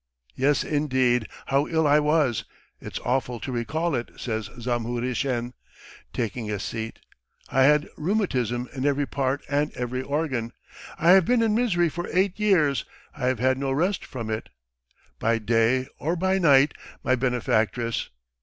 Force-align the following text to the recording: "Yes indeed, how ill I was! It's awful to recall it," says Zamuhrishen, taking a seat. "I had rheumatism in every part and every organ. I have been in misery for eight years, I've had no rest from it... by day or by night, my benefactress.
"Yes 0.33 0.63
indeed, 0.63 1.27
how 1.45 1.67
ill 1.67 1.85
I 1.85 1.99
was! 1.99 2.45
It's 2.79 2.97
awful 3.01 3.39
to 3.39 3.51
recall 3.51 3.93
it," 3.93 4.09
says 4.17 4.49
Zamuhrishen, 4.59 5.53
taking 6.11 6.49
a 6.49 6.57
seat. 6.59 6.97
"I 7.49 7.65
had 7.65 7.87
rheumatism 7.97 8.67
in 8.73 8.83
every 8.87 9.05
part 9.05 9.43
and 9.47 9.71
every 9.73 10.01
organ. 10.01 10.53
I 10.97 11.11
have 11.11 11.25
been 11.25 11.43
in 11.43 11.53
misery 11.53 11.89
for 11.89 12.07
eight 12.11 12.39
years, 12.39 12.83
I've 13.15 13.37
had 13.37 13.59
no 13.59 13.71
rest 13.71 14.03
from 14.03 14.31
it... 14.31 14.49
by 15.19 15.37
day 15.37 15.85
or 15.99 16.15
by 16.15 16.39
night, 16.39 16.73
my 17.03 17.13
benefactress. 17.15 18.09